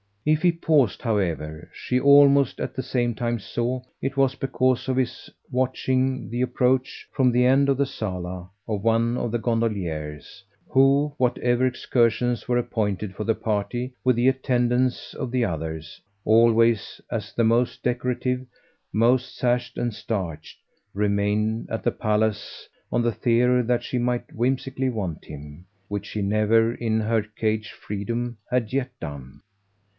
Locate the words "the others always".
15.31-17.01